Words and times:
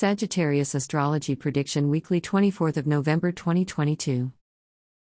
Sagittarius 0.00 0.76
Astrology 0.76 1.34
Prediction 1.34 1.88
Weekly 1.88 2.20
24th 2.20 2.76
of 2.76 2.86
November 2.86 3.32
2022. 3.32 4.30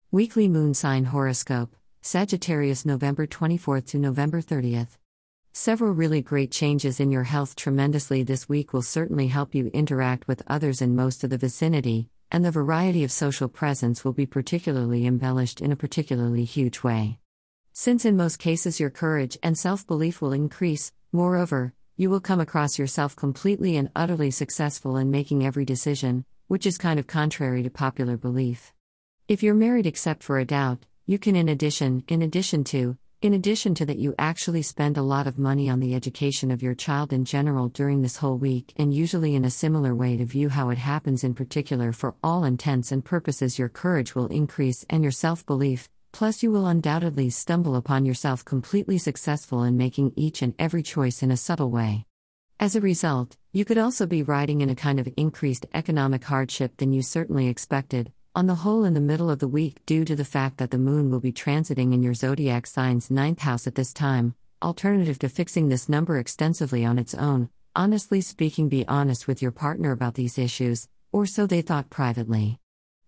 Weekly 0.09 0.47
Moon 0.47 0.73
Sign 0.73 1.03
Horoscope, 1.03 1.75
Sagittarius 2.01 2.85
November 2.85 3.27
24th 3.27 3.87
to 3.87 3.99
November 3.99 4.41
30th. 4.41 4.95
Several 5.51 5.91
really 5.91 6.21
great 6.21 6.49
changes 6.49 7.01
in 7.01 7.11
your 7.11 7.23
health 7.23 7.57
tremendously 7.57 8.23
this 8.23 8.47
week 8.47 8.71
will 8.71 8.81
certainly 8.81 9.27
help 9.27 9.53
you 9.53 9.67
interact 9.73 10.29
with 10.29 10.41
others 10.47 10.81
in 10.81 10.95
most 10.95 11.25
of 11.25 11.29
the 11.29 11.37
vicinity, 11.37 12.07
and 12.31 12.45
the 12.45 12.49
variety 12.49 13.03
of 13.03 13.11
social 13.11 13.49
presence 13.49 14.05
will 14.05 14.13
be 14.13 14.25
particularly 14.25 15.05
embellished 15.05 15.59
in 15.59 15.73
a 15.73 15.75
particularly 15.75 16.45
huge 16.45 16.83
way. 16.83 17.19
Since 17.73 18.05
in 18.05 18.15
most 18.15 18.39
cases 18.39 18.79
your 18.79 18.91
courage 18.91 19.37
and 19.43 19.57
self 19.57 19.85
belief 19.85 20.21
will 20.21 20.31
increase, 20.31 20.93
moreover, 21.11 21.73
you 21.97 22.09
will 22.09 22.19
come 22.19 22.41
across 22.41 22.77
yourself 22.77 23.15
completely 23.15 23.77
and 23.77 23.89
utterly 23.95 24.29
successful 24.29 24.97
in 24.97 25.09
making 25.09 25.45
every 25.45 25.63
decision, 25.63 26.25
which 26.47 26.65
is 26.65 26.77
kind 26.77 26.99
of 26.99 27.07
contrary 27.07 27.63
to 27.63 27.69
popular 27.69 28.17
belief. 28.17 28.73
If 29.29 29.41
you're 29.41 29.53
married 29.53 29.87
except 29.87 30.21
for 30.21 30.37
a 30.37 30.45
doubt, 30.45 30.85
you 31.05 31.17
can 31.17 31.37
in 31.37 31.47
addition, 31.47 32.03
in 32.09 32.21
addition 32.21 32.65
to, 32.65 32.97
in 33.21 33.33
addition 33.33 33.73
to 33.75 33.85
that 33.85 33.97
you 33.97 34.13
actually 34.19 34.61
spend 34.61 34.97
a 34.97 35.01
lot 35.01 35.25
of 35.25 35.39
money 35.39 35.69
on 35.69 35.79
the 35.79 35.95
education 35.95 36.51
of 36.51 36.61
your 36.61 36.75
child 36.75 37.13
in 37.13 37.23
general 37.23 37.69
during 37.69 38.01
this 38.01 38.17
whole 38.17 38.37
week 38.37 38.73
and 38.75 38.93
usually 38.93 39.33
in 39.33 39.45
a 39.45 39.49
similar 39.49 39.95
way 39.95 40.17
to 40.17 40.25
view 40.25 40.49
how 40.49 40.69
it 40.69 40.77
happens 40.77 41.23
in 41.23 41.33
particular 41.33 41.93
for 41.93 42.13
all 42.21 42.43
intents 42.43 42.91
and 42.91 43.05
purposes 43.05 43.57
your 43.57 43.69
courage 43.69 44.15
will 44.15 44.27
increase 44.27 44.85
and 44.89 45.01
your 45.01 45.13
self-belief, 45.13 45.89
Plus, 46.17 46.41
you 46.41 46.49
will 46.49 46.65
undoubtedly 46.65 47.29
stumble 47.29 47.75
upon 47.75 48.05
yourself 48.05 48.45
completely 48.45 48.97
successful 48.97 49.63
in 49.63 49.75
making 49.75 50.13
each 50.15 50.41
and 50.41 50.53
every 50.57 50.81
choice 50.81 51.21
in 51.21 51.29
a 51.29 51.35
subtle 51.35 51.69
way. 51.69 52.05
As 52.57 52.73
a 52.73 52.79
result, 52.79 53.35
you 53.51 53.65
could 53.65 53.77
also 53.77 54.05
be 54.05 54.23
riding 54.23 54.61
in 54.61 54.69
a 54.69 54.75
kind 54.75 54.97
of 54.97 55.09
increased 55.17 55.65
economic 55.73 56.23
hardship 56.23 56.77
than 56.77 56.93
you 56.93 57.01
certainly 57.01 57.49
expected, 57.49 58.13
on 58.33 58.47
the 58.47 58.55
whole, 58.63 58.85
in 58.85 58.93
the 58.93 59.01
middle 59.01 59.29
of 59.29 59.39
the 59.39 59.49
week, 59.49 59.85
due 59.85 60.05
to 60.05 60.15
the 60.15 60.23
fact 60.23 60.57
that 60.57 60.71
the 60.71 60.77
moon 60.77 61.11
will 61.11 61.19
be 61.19 61.33
transiting 61.33 61.93
in 61.93 62.01
your 62.01 62.13
zodiac 62.13 62.65
sign's 62.65 63.11
ninth 63.11 63.39
house 63.39 63.67
at 63.67 63.75
this 63.75 63.91
time. 63.91 64.35
Alternative 64.61 65.19
to 65.19 65.27
fixing 65.27 65.67
this 65.67 65.89
number 65.89 66.17
extensively 66.17 66.85
on 66.85 66.97
its 66.97 67.13
own, 67.13 67.49
honestly 67.75 68.21
speaking, 68.21 68.69
be 68.69 68.87
honest 68.87 69.27
with 69.27 69.41
your 69.41 69.51
partner 69.51 69.91
about 69.91 70.15
these 70.15 70.37
issues, 70.37 70.87
or 71.11 71.25
so 71.25 71.45
they 71.45 71.61
thought 71.61 71.89
privately. 71.89 72.57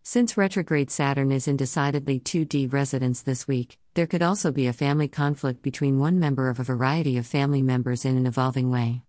Since 0.10 0.38
retrograde 0.38 0.90
Saturn 0.90 1.34
is 1.34 1.50
in 1.50 1.58
decidedly 1.58 2.22
2D 2.22 2.72
residence 2.72 3.22
this 3.22 3.46
week, 3.46 3.78
there 3.94 4.08
could 4.08 4.24
also 4.24 4.54
be 4.54 4.66
a 4.66 4.72
family 4.72 5.10
conflict 5.10 5.62
between 5.62 6.00
one 6.00 6.18
member 6.18 6.50
of 6.50 6.62
a 6.62 6.64
variety 6.64 7.18
of 7.18 7.28
family 7.28 7.62
members 7.62 8.06
in 8.06 8.16
an 8.16 8.26
evolving 8.26 8.72
way. 8.72 9.02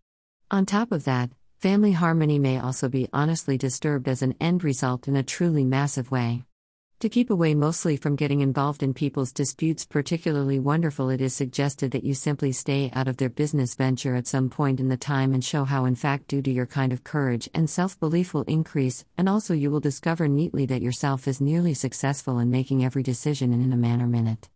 On 0.51 0.67
top 0.67 0.91
of 0.91 1.05
that, 1.05 1.31
family 1.61 1.93
harmony 1.93 2.41
may 2.41 2.59
also 2.59 2.89
be 2.89 3.09
honestly 3.13 3.57
disturbed 3.57 4.09
as 4.09 4.23
an 4.23 4.35
end 4.41 4.65
result 4.65 5.07
in 5.07 5.15
a 5.15 5.23
truly 5.23 5.63
massive 5.63 6.11
way. 6.11 6.43
To 7.03 7.09
keep 7.09 7.31
away 7.31 7.55
mostly 7.55 7.97
from 7.97 8.17
getting 8.17 8.41
involved 8.41 8.83
in 8.83 8.93
people's 8.93 9.31
disputes, 9.31 9.87
particularly 9.87 10.59
wonderful, 10.59 11.11
it 11.11 11.21
is 11.21 11.33
suggested 11.33 11.93
that 11.93 12.03
you 12.03 12.13
simply 12.13 12.51
stay 12.51 12.91
out 12.93 13.07
of 13.07 13.19
their 13.19 13.29
business 13.29 13.77
venture 13.77 14.17
at 14.17 14.27
some 14.27 14.51
point 14.51 14.81
in 14.81 14.89
the 14.89 14.97
time 14.97 15.33
and 15.33 15.45
show 15.45 15.63
how, 15.63 15.85
in 15.85 15.95
fact, 15.95 16.27
due 16.27 16.43
to 16.43 16.51
your 16.51 16.67
kind 16.67 16.93
of 16.93 17.05
courage 17.05 17.49
and 17.55 17.71
self 17.71 18.01
belief 18.01 18.35
will 18.35 18.43
increase, 18.43 19.05
and 19.17 19.29
also 19.29 19.55
you 19.55 19.71
will 19.71 19.79
discover 19.79 20.27
neatly 20.27 20.67
that 20.67 20.83
yourself 20.83 21.29
is 21.29 21.41
nearly 21.41 21.73
successful 21.73 22.41
in 22.41 22.51
making 22.51 22.85
every 22.85 23.05
decision 23.05 23.53
in 23.53 23.73
a 23.73 23.77
manner 23.77 24.09
minute. 24.09 24.49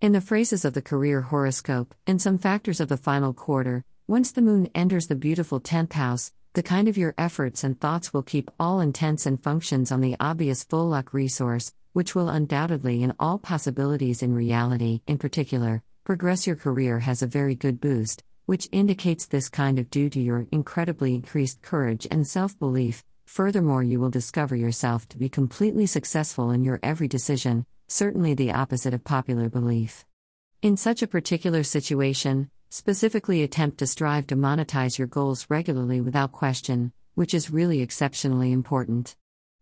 In 0.00 0.10
the 0.10 0.20
phrases 0.20 0.64
of 0.64 0.74
the 0.74 0.82
career 0.82 1.20
horoscope, 1.20 1.94
in 2.08 2.18
some 2.18 2.38
factors 2.38 2.80
of 2.80 2.88
the 2.88 2.96
final 2.96 3.32
quarter, 3.32 3.84
once 4.08 4.32
the 4.32 4.42
moon 4.42 4.68
enters 4.74 5.06
the 5.06 5.14
beautiful 5.14 5.60
10th 5.60 5.92
house, 5.92 6.32
the 6.54 6.62
kind 6.62 6.88
of 6.88 6.96
your 6.96 7.14
efforts 7.16 7.62
and 7.62 7.80
thoughts 7.80 8.12
will 8.12 8.24
keep 8.24 8.50
all 8.58 8.80
intents 8.80 9.26
and 9.26 9.40
functions 9.40 9.92
on 9.92 10.00
the 10.00 10.16
obvious 10.18 10.64
full 10.64 10.88
luck 10.88 11.14
resource, 11.14 11.72
which 11.94 12.14
will 12.14 12.28
undoubtedly, 12.28 13.04
in 13.04 13.14
all 13.20 13.38
possibilities 13.38 14.20
in 14.20 14.34
reality, 14.34 15.00
in 15.06 15.16
particular, 15.16 15.80
progress 16.02 16.44
your 16.44 16.56
career 16.56 16.98
has 16.98 17.22
a 17.22 17.26
very 17.26 17.54
good 17.54 17.80
boost, 17.80 18.22
which 18.46 18.68
indicates 18.72 19.26
this 19.26 19.48
kind 19.48 19.78
of 19.78 19.88
due 19.90 20.10
to 20.10 20.20
your 20.20 20.44
incredibly 20.50 21.14
increased 21.14 21.62
courage 21.62 22.06
and 22.10 22.26
self 22.26 22.58
belief. 22.58 23.04
Furthermore, 23.26 23.84
you 23.84 24.00
will 24.00 24.10
discover 24.10 24.56
yourself 24.56 25.08
to 25.08 25.18
be 25.18 25.28
completely 25.28 25.86
successful 25.86 26.50
in 26.50 26.64
your 26.64 26.80
every 26.82 27.06
decision, 27.06 27.64
certainly 27.86 28.34
the 28.34 28.52
opposite 28.52 28.92
of 28.92 29.04
popular 29.04 29.48
belief. 29.48 30.04
In 30.62 30.76
such 30.76 31.00
a 31.00 31.06
particular 31.06 31.62
situation, 31.62 32.50
specifically 32.70 33.44
attempt 33.44 33.78
to 33.78 33.86
strive 33.86 34.26
to 34.26 34.34
monetize 34.34 34.98
your 34.98 35.06
goals 35.06 35.46
regularly 35.48 36.00
without 36.00 36.32
question, 36.32 36.92
which 37.14 37.34
is 37.34 37.52
really 37.52 37.82
exceptionally 37.82 38.50
important. 38.50 39.14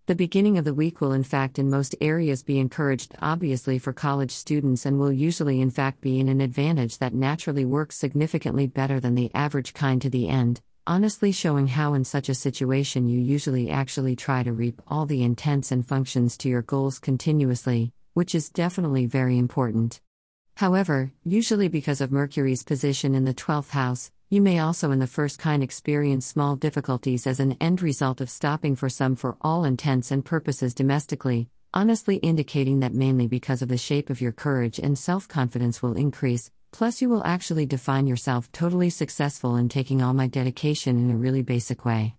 The 0.07 0.17
beginning 0.17 0.59
of 0.59 0.65
the 0.65 0.75
week 0.75 1.01
will, 1.01 1.13
in 1.13 1.23
fact, 1.23 1.61
in 1.61 1.71
most 1.71 1.95
areas 2.01 2.43
be 2.43 2.59
encouraged, 2.59 3.15
obviously, 3.23 3.79
for 3.79 3.93
college 3.93 4.33
students, 4.33 4.85
and 4.85 4.99
will 4.99 5.13
usually, 5.13 5.61
in 5.61 5.71
fact, 5.71 6.01
be 6.01 6.19
in 6.19 6.29
an 6.29 6.41
advantage 6.41 6.99
that 6.99 7.15
naturally 7.15 7.65
works 7.65 7.99
significantly 7.99 8.67
better 8.67 8.99
than 8.99 9.15
the 9.15 9.31
average 9.33 9.75
kind 9.75 10.03
to 10.03 10.11
the 10.11 10.29
end, 10.29 10.61
honestly 10.89 11.31
showing 11.31 11.69
how, 11.69 11.95
in 11.95 12.03
such 12.05 12.29
a 12.29 12.35
situation, 12.35 13.07
you 13.07 13.21
usually 13.21 13.71
actually 13.71 14.17
try 14.17 14.43
to 14.43 14.53
reap 14.53 14.83
all 14.89 15.07
the 15.07 15.23
intents 15.23 15.71
and 15.71 15.87
functions 15.87 16.37
to 16.37 16.49
your 16.49 16.63
goals 16.63 16.99
continuously, 16.99 17.93
which 18.15 18.35
is 18.35 18.51
definitely 18.51 19.07
very 19.07 19.39
important. 19.39 20.01
However, 20.57 21.13
usually 21.25 21.69
because 21.69 22.01
of 22.01 22.11
Mercury's 22.11 22.65
position 22.65 23.15
in 23.15 23.25
the 23.25 23.35
12th 23.35 23.71
house, 23.71 24.11
you 24.33 24.41
may 24.41 24.59
also, 24.61 24.91
in 24.93 24.99
the 24.99 25.07
first 25.07 25.39
kind, 25.39 25.63
experience 25.63 26.25
small 26.25 26.57
difficulties 26.57 27.27
as 27.27 27.39
an 27.39 27.55
end 27.61 27.83
result 27.83 28.19
of 28.19 28.31
stopping 28.31 28.75
for 28.75 28.89
some 28.89 29.15
for 29.15 29.37
all 29.43 29.63
intents 29.63 30.11
and 30.11 30.25
purposes 30.25 30.73
domestically, 30.73 31.51
honestly 31.75 32.17
indicating 32.17 32.81
that 32.81 32.95
mainly 32.95 33.27
because 33.27 33.61
of 33.61 33.69
the 33.69 33.77
shape 33.77 34.09
of 34.09 34.23
your 34.23 34.33
courage 34.33 34.79
and 34.79 34.99
self 34.99 35.29
confidence 35.29 35.83
will 35.83 35.99
increase, 35.99 36.51
plus, 36.71 37.03
you 37.03 37.11
will 37.11 37.23
actually 37.27 37.67
define 37.67 38.07
yourself 38.07 38.51
totally 38.53 38.89
successful 38.89 39.55
in 39.57 39.69
taking 39.69 40.01
all 40.01 40.15
my 40.15 40.29
dedication 40.29 40.97
in 40.97 41.11
a 41.11 41.19
really 41.19 41.43
basic 41.43 41.85
way. 41.85 42.17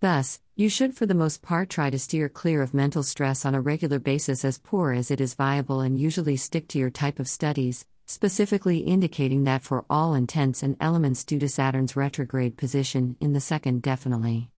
Thus, 0.00 0.40
you 0.56 0.68
should 0.68 0.96
for 0.96 1.06
the 1.06 1.14
most 1.14 1.42
part 1.42 1.70
try 1.70 1.90
to 1.90 1.98
steer 2.00 2.28
clear 2.28 2.60
of 2.62 2.74
mental 2.74 3.04
stress 3.04 3.44
on 3.44 3.54
a 3.54 3.60
regular 3.60 4.00
basis 4.00 4.44
as 4.44 4.58
poor 4.58 4.92
as 4.92 5.12
it 5.12 5.20
is 5.20 5.34
viable 5.34 5.80
and 5.80 5.96
usually 5.96 6.36
stick 6.36 6.66
to 6.70 6.80
your 6.80 6.90
type 6.90 7.20
of 7.20 7.28
studies, 7.28 7.86
specifically 8.06 8.78
indicating 8.78 9.44
that 9.44 9.62
for 9.62 9.84
all 9.88 10.14
intents 10.14 10.62
and 10.62 10.76
elements 10.80 11.24
due 11.24 11.38
to 11.38 11.48
Saturn's 11.48 11.96
retrograde 11.96 12.56
position 12.56 13.16
in 13.20 13.32
the 13.32 13.40
second, 13.40 13.82
definitely. 13.82 14.50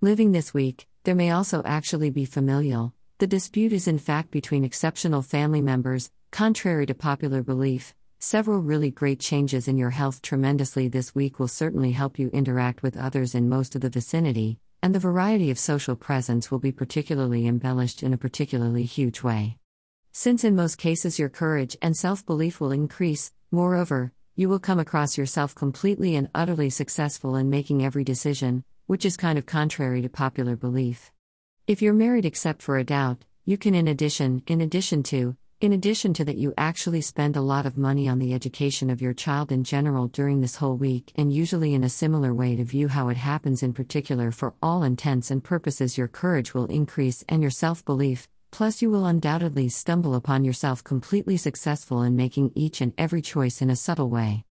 Living 0.00 0.32
this 0.32 0.54
week, 0.54 0.86
there 1.04 1.14
may 1.14 1.30
also 1.30 1.62
actually 1.64 2.10
be 2.10 2.24
familial. 2.24 2.92
The 3.18 3.26
dispute 3.26 3.72
is 3.72 3.88
in 3.88 3.98
fact 3.98 4.30
between 4.30 4.64
exceptional 4.64 5.22
family 5.22 5.60
members, 5.60 6.10
contrary 6.30 6.86
to 6.86 6.94
popular 6.94 7.42
belief. 7.42 7.94
Several 8.20 8.58
really 8.58 8.90
great 8.90 9.20
changes 9.20 9.68
in 9.68 9.76
your 9.76 9.90
health 9.90 10.22
tremendously 10.22 10.88
this 10.88 11.14
week 11.14 11.38
will 11.38 11.48
certainly 11.48 11.92
help 11.92 12.18
you 12.18 12.28
interact 12.28 12.82
with 12.82 12.96
others 12.96 13.34
in 13.34 13.48
most 13.48 13.74
of 13.74 13.80
the 13.80 13.90
vicinity, 13.90 14.58
and 14.82 14.94
the 14.94 14.98
variety 14.98 15.50
of 15.50 15.58
social 15.58 15.96
presence 15.96 16.50
will 16.50 16.58
be 16.58 16.72
particularly 16.72 17.46
embellished 17.46 18.02
in 18.02 18.12
a 18.12 18.18
particularly 18.18 18.84
huge 18.84 19.22
way. 19.22 19.56
Since 20.20 20.42
in 20.42 20.56
most 20.56 20.78
cases 20.78 21.20
your 21.20 21.28
courage 21.28 21.76
and 21.80 21.96
self 21.96 22.26
belief 22.26 22.60
will 22.60 22.72
increase, 22.72 23.32
moreover, 23.52 24.10
you 24.34 24.48
will 24.48 24.58
come 24.58 24.80
across 24.80 25.16
yourself 25.16 25.54
completely 25.54 26.16
and 26.16 26.28
utterly 26.34 26.70
successful 26.70 27.36
in 27.36 27.50
making 27.50 27.84
every 27.84 28.02
decision, 28.02 28.64
which 28.88 29.04
is 29.04 29.16
kind 29.16 29.38
of 29.38 29.46
contrary 29.46 30.02
to 30.02 30.08
popular 30.08 30.56
belief. 30.56 31.12
If 31.68 31.80
you're 31.80 31.92
married 31.92 32.24
except 32.24 32.62
for 32.62 32.78
a 32.78 32.82
doubt, 32.82 33.18
you 33.44 33.56
can 33.56 33.76
in 33.76 33.86
addition, 33.86 34.42
in 34.48 34.60
addition 34.60 35.04
to, 35.04 35.36
in 35.60 35.72
addition 35.72 36.14
to 36.14 36.24
that, 36.24 36.36
you 36.36 36.52
actually 36.58 37.00
spend 37.00 37.36
a 37.36 37.40
lot 37.40 37.64
of 37.64 37.78
money 37.78 38.08
on 38.08 38.18
the 38.18 38.34
education 38.34 38.90
of 38.90 39.00
your 39.00 39.14
child 39.14 39.52
in 39.52 39.62
general 39.62 40.08
during 40.08 40.40
this 40.40 40.56
whole 40.56 40.76
week, 40.76 41.12
and 41.14 41.32
usually 41.32 41.74
in 41.74 41.84
a 41.84 41.88
similar 41.88 42.34
way 42.34 42.56
to 42.56 42.64
view 42.64 42.88
how 42.88 43.08
it 43.08 43.16
happens 43.16 43.62
in 43.62 43.72
particular 43.72 44.32
for 44.32 44.54
all 44.60 44.82
intents 44.82 45.30
and 45.30 45.44
purposes, 45.44 45.96
your 45.96 46.08
courage 46.08 46.54
will 46.54 46.66
increase 46.66 47.24
and 47.28 47.40
your 47.40 47.52
self 47.52 47.84
belief, 47.84 48.28
Plus, 48.50 48.82
you 48.82 48.90
will 48.90 49.06
undoubtedly 49.06 49.68
stumble 49.68 50.14
upon 50.14 50.44
yourself 50.44 50.82
completely 50.82 51.36
successful 51.36 52.02
in 52.02 52.16
making 52.16 52.52
each 52.54 52.80
and 52.80 52.92
every 52.96 53.22
choice 53.22 53.60
in 53.62 53.70
a 53.70 53.76
subtle 53.76 54.08
way. 54.08 54.44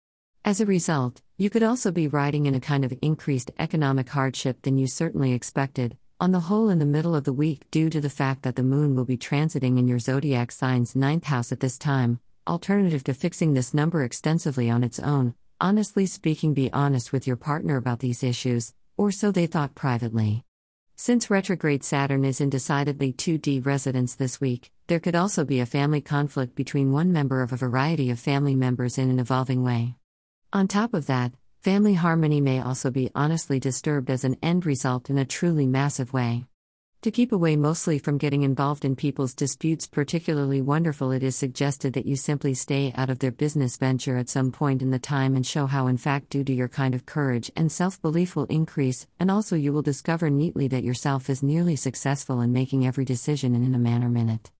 As 0.44 0.60
a 0.60 0.66
result, 0.66 1.22
you 1.38 1.48
could 1.48 1.62
also 1.62 1.90
be 1.90 2.06
riding 2.06 2.46
in 2.46 2.54
a 2.54 2.60
kind 2.60 2.84
of 2.84 2.92
increased 3.00 3.50
economic 3.58 4.08
hardship 4.10 4.62
than 4.62 4.76
you 4.76 4.86
certainly 4.86 5.32
expected, 5.32 5.96
on 6.20 6.32
the 6.32 6.40
whole, 6.40 6.68
in 6.68 6.78
the 6.78 6.86
middle 6.86 7.14
of 7.14 7.24
the 7.24 7.32
week, 7.32 7.70
due 7.70 7.90
to 7.90 8.00
the 8.00 8.10
fact 8.10 8.42
that 8.42 8.56
the 8.56 8.62
moon 8.62 8.94
will 8.94 9.04
be 9.04 9.16
transiting 9.16 9.78
in 9.78 9.88
your 9.88 9.98
zodiac 9.98 10.52
sign's 10.52 10.94
ninth 10.94 11.24
house 11.24 11.50
at 11.50 11.60
this 11.60 11.78
time. 11.78 12.20
Alternative 12.46 13.02
to 13.04 13.14
fixing 13.14 13.54
this 13.54 13.72
number 13.72 14.04
extensively 14.04 14.68
on 14.68 14.84
its 14.84 15.00
own, 15.00 15.34
honestly 15.60 16.04
speaking, 16.04 16.52
be 16.52 16.70
honest 16.72 17.12
with 17.12 17.26
your 17.26 17.36
partner 17.36 17.76
about 17.76 18.00
these 18.00 18.22
issues, 18.22 18.74
or 18.96 19.10
so 19.10 19.30
they 19.30 19.46
thought 19.46 19.74
privately. 19.74 20.44
Since 20.96 21.30
retrograde 21.30 21.84
Saturn 21.84 22.24
is 22.24 22.40
in 22.40 22.50
decidedly 22.50 23.12
2D 23.12 23.64
residence 23.64 24.14
this 24.14 24.40
week, 24.40 24.70
there 24.86 25.00
could 25.00 25.16
also 25.16 25.44
be 25.44 25.60
a 25.60 25.66
family 25.66 26.00
conflict 26.00 26.54
between 26.54 26.92
one 26.92 27.12
member 27.12 27.42
of 27.42 27.52
a 27.52 27.56
variety 27.56 28.10
of 28.10 28.18
family 28.18 28.54
members 28.54 28.98
in 28.98 29.10
an 29.10 29.18
evolving 29.18 29.62
way. 29.62 29.96
On 30.52 30.68
top 30.68 30.94
of 30.94 31.06
that, 31.06 31.32
Family 31.64 31.94
harmony 31.94 32.42
may 32.42 32.60
also 32.60 32.90
be 32.90 33.10
honestly 33.14 33.58
disturbed 33.58 34.10
as 34.10 34.22
an 34.22 34.36
end 34.42 34.66
result 34.66 35.08
in 35.08 35.16
a 35.16 35.24
truly 35.24 35.66
massive 35.66 36.12
way. 36.12 36.44
To 37.04 37.10
keep 37.10 37.32
away 37.32 37.54
mostly 37.54 37.98
from 37.98 38.16
getting 38.16 38.44
involved 38.44 38.82
in 38.82 38.96
people's 38.96 39.34
disputes, 39.34 39.86
particularly 39.86 40.62
wonderful, 40.62 41.12
it 41.12 41.22
is 41.22 41.36
suggested 41.36 41.92
that 41.92 42.06
you 42.06 42.16
simply 42.16 42.54
stay 42.54 42.94
out 42.96 43.10
of 43.10 43.18
their 43.18 43.30
business 43.30 43.76
venture 43.76 44.16
at 44.16 44.30
some 44.30 44.50
point 44.50 44.80
in 44.80 44.90
the 44.90 44.98
time 44.98 45.36
and 45.36 45.46
show 45.46 45.66
how, 45.66 45.86
in 45.86 45.98
fact, 45.98 46.30
due 46.30 46.42
to 46.44 46.54
your 46.54 46.66
kind 46.66 46.94
of 46.94 47.04
courage 47.04 47.52
and 47.56 47.70
self 47.70 48.00
belief 48.00 48.34
will 48.34 48.46
increase, 48.46 49.06
and 49.20 49.30
also 49.30 49.54
you 49.54 49.70
will 49.70 49.82
discover 49.82 50.30
neatly 50.30 50.66
that 50.68 50.82
yourself 50.82 51.28
is 51.28 51.42
nearly 51.42 51.76
successful 51.76 52.40
in 52.40 52.54
making 52.54 52.86
every 52.86 53.04
decision 53.04 53.54
in 53.54 53.74
a 53.74 53.78
manner 53.78 54.08
minute. 54.08 54.50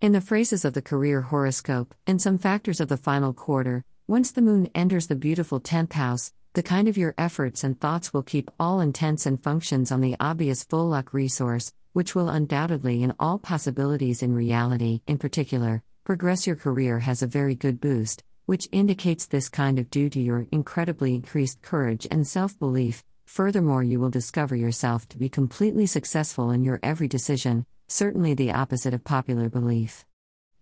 In 0.00 0.12
the 0.12 0.20
phrases 0.20 0.64
of 0.64 0.74
the 0.74 0.80
career 0.80 1.22
horoscope, 1.22 1.96
and 2.06 2.22
some 2.22 2.38
factors 2.38 2.78
of 2.80 2.86
the 2.86 2.96
final 2.96 3.32
quarter, 3.32 3.84
once 4.06 4.30
the 4.30 4.40
moon 4.40 4.70
enters 4.72 5.08
the 5.08 5.16
beautiful 5.16 5.60
10th 5.60 5.94
house, 5.94 6.32
the 6.54 6.62
kind 6.62 6.86
of 6.86 6.96
your 6.96 7.16
efforts 7.18 7.64
and 7.64 7.80
thoughts 7.80 8.14
will 8.14 8.22
keep 8.22 8.52
all 8.60 8.80
intents 8.80 9.26
and 9.26 9.42
functions 9.42 9.90
on 9.90 10.00
the 10.00 10.14
obvious 10.20 10.62
full 10.62 10.88
luck 10.88 11.12
resource, 11.12 11.72
which 11.98 12.14
will 12.14 12.28
undoubtedly, 12.28 13.02
in 13.02 13.12
all 13.18 13.40
possibilities 13.40 14.22
in 14.22 14.32
reality, 14.32 15.00
in 15.08 15.18
particular, 15.18 15.82
progress 16.04 16.46
your 16.46 16.54
career 16.54 17.00
has 17.00 17.22
a 17.22 17.26
very 17.26 17.56
good 17.56 17.80
boost, 17.80 18.22
which 18.46 18.68
indicates 18.70 19.26
this 19.26 19.48
kind 19.48 19.80
of 19.80 19.90
due 19.90 20.08
to 20.08 20.20
your 20.20 20.46
incredibly 20.52 21.16
increased 21.16 21.60
courage 21.60 22.06
and 22.08 22.24
self 22.24 22.56
belief. 22.56 23.02
Furthermore, 23.26 23.82
you 23.82 23.98
will 23.98 24.10
discover 24.10 24.54
yourself 24.54 25.08
to 25.08 25.18
be 25.18 25.28
completely 25.28 25.86
successful 25.86 26.52
in 26.52 26.62
your 26.62 26.78
every 26.84 27.08
decision, 27.08 27.66
certainly 27.88 28.32
the 28.32 28.52
opposite 28.52 28.94
of 28.94 29.02
popular 29.02 29.48
belief. 29.48 30.04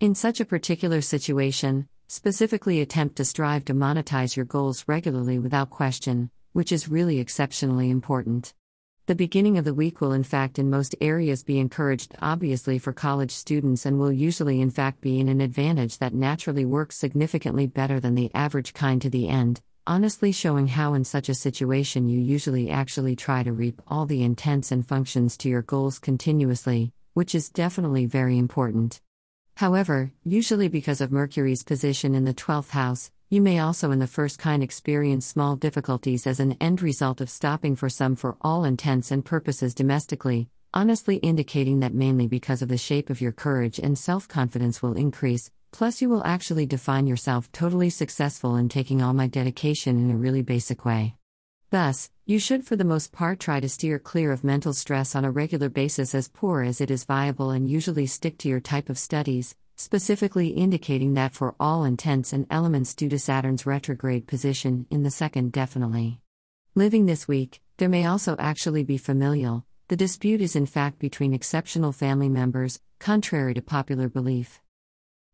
In 0.00 0.14
such 0.14 0.40
a 0.40 0.46
particular 0.46 1.02
situation, 1.02 1.86
specifically 2.08 2.80
attempt 2.80 3.16
to 3.16 3.26
strive 3.26 3.66
to 3.66 3.74
monetize 3.74 4.36
your 4.36 4.46
goals 4.46 4.86
regularly 4.88 5.38
without 5.38 5.68
question, 5.68 6.30
which 6.54 6.72
is 6.72 6.88
really 6.88 7.18
exceptionally 7.18 7.90
important. 7.90 8.54
The 9.06 9.14
beginning 9.14 9.56
of 9.56 9.64
the 9.64 9.72
week 9.72 10.00
will, 10.00 10.10
in 10.10 10.24
fact, 10.24 10.58
in 10.58 10.68
most 10.68 10.96
areas 11.00 11.44
be 11.44 11.60
encouraged, 11.60 12.16
obviously, 12.20 12.76
for 12.80 12.92
college 12.92 13.30
students, 13.30 13.86
and 13.86 14.00
will 14.00 14.10
usually, 14.10 14.60
in 14.60 14.70
fact, 14.70 15.00
be 15.00 15.20
in 15.20 15.28
an 15.28 15.40
advantage 15.40 15.98
that 15.98 16.12
naturally 16.12 16.64
works 16.64 16.96
significantly 16.96 17.68
better 17.68 18.00
than 18.00 18.16
the 18.16 18.32
average 18.34 18.74
kind 18.74 19.00
to 19.02 19.08
the 19.08 19.28
end, 19.28 19.60
honestly 19.86 20.32
showing 20.32 20.66
how, 20.66 20.94
in 20.94 21.04
such 21.04 21.28
a 21.28 21.34
situation, 21.34 22.08
you 22.08 22.18
usually 22.18 22.68
actually 22.68 23.14
try 23.14 23.44
to 23.44 23.52
reap 23.52 23.80
all 23.86 24.06
the 24.06 24.24
intents 24.24 24.72
and 24.72 24.84
functions 24.84 25.36
to 25.36 25.48
your 25.48 25.62
goals 25.62 26.00
continuously, 26.00 26.90
which 27.14 27.32
is 27.32 27.48
definitely 27.48 28.06
very 28.06 28.36
important. 28.36 29.00
However, 29.54 30.10
usually 30.24 30.66
because 30.66 31.00
of 31.00 31.12
Mercury's 31.12 31.62
position 31.62 32.16
in 32.16 32.24
the 32.24 32.34
12th 32.34 32.70
house, 32.70 33.12
you 33.28 33.40
may 33.40 33.58
also 33.58 33.90
in 33.90 33.98
the 33.98 34.06
first 34.06 34.38
kind 34.38 34.62
experience 34.62 35.26
small 35.26 35.56
difficulties 35.56 36.28
as 36.28 36.38
an 36.38 36.56
end 36.60 36.80
result 36.80 37.20
of 37.20 37.28
stopping 37.28 37.74
for 37.74 37.88
some 37.88 38.14
for 38.14 38.36
all 38.40 38.64
intents 38.64 39.10
and 39.10 39.24
purposes 39.24 39.74
domestically, 39.74 40.48
honestly 40.72 41.16
indicating 41.16 41.80
that 41.80 41.92
mainly 41.92 42.28
because 42.28 42.62
of 42.62 42.68
the 42.68 42.78
shape 42.78 43.10
of 43.10 43.20
your 43.20 43.32
courage 43.32 43.80
and 43.80 43.98
self 43.98 44.28
confidence 44.28 44.80
will 44.80 44.94
increase, 44.94 45.50
plus, 45.72 46.00
you 46.00 46.08
will 46.08 46.24
actually 46.24 46.66
define 46.66 47.08
yourself 47.08 47.50
totally 47.50 47.90
successful 47.90 48.54
in 48.54 48.68
taking 48.68 49.02
all 49.02 49.12
my 49.12 49.26
dedication 49.26 49.98
in 49.98 50.10
a 50.12 50.16
really 50.16 50.42
basic 50.42 50.84
way. 50.84 51.16
Thus, 51.70 52.10
you 52.26 52.38
should 52.38 52.64
for 52.64 52.76
the 52.76 52.84
most 52.84 53.10
part 53.10 53.40
try 53.40 53.58
to 53.58 53.68
steer 53.68 53.98
clear 53.98 54.30
of 54.30 54.44
mental 54.44 54.72
stress 54.72 55.16
on 55.16 55.24
a 55.24 55.32
regular 55.32 55.68
basis 55.68 56.14
as 56.14 56.28
poor 56.28 56.62
as 56.62 56.80
it 56.80 56.92
is 56.92 57.02
viable 57.02 57.50
and 57.50 57.68
usually 57.68 58.06
stick 58.06 58.38
to 58.38 58.48
your 58.48 58.60
type 58.60 58.88
of 58.88 58.98
studies, 58.98 59.56
specifically 59.76 60.48
indicating 60.48 61.14
that 61.14 61.34
for 61.34 61.54
all 61.60 61.84
intents 61.84 62.32
and 62.32 62.46
elements 62.50 62.94
due 62.94 63.08
to 63.08 63.18
Saturn's 63.18 63.66
retrograde 63.66 64.26
position 64.26 64.86
in 64.90 65.02
the 65.02 65.10
second 65.10 65.52
definitely. 65.52 66.20
Living 66.74 67.06
this 67.06 67.28
week, 67.28 67.60
there 67.76 67.88
may 67.88 68.06
also 68.06 68.36
actually 68.38 68.82
be 68.82 68.98
familial, 68.98 69.64
the 69.88 69.96
dispute 69.96 70.40
is 70.40 70.56
in 70.56 70.66
fact 70.66 70.98
between 70.98 71.32
exceptional 71.32 71.92
family 71.92 72.28
members, 72.28 72.80
contrary 72.98 73.54
to 73.54 73.62
popular 73.62 74.08
belief. 74.08 74.60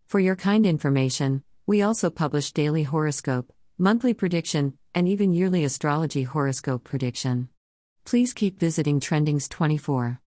For 0.06 0.20
your 0.20 0.36
kind 0.36 0.66
information, 0.66 1.42
we 1.66 1.80
also 1.80 2.10
publish 2.10 2.52
daily 2.52 2.82
horoscope, 2.82 3.50
monthly 3.78 4.12
prediction, 4.12 4.76
and 4.94 5.08
even 5.08 5.32
yearly 5.32 5.64
astrology 5.64 6.24
horoscope 6.24 6.84
prediction. 6.84 7.48
Please 8.04 8.34
keep 8.34 8.58
visiting 8.58 9.00
Trendingz 9.00 9.48
24. 9.48 10.20